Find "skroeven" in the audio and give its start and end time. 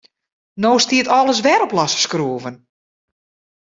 2.05-2.55